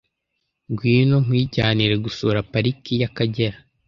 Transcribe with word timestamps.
Ngwino 0.71 1.15
nkwijyanire 1.25 1.95
gusura 2.05 2.39
Pariki 2.51 2.93
y'Akagera. 3.01 3.57